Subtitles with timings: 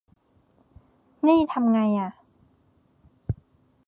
[1.27, 2.11] นี่ทำไงอะ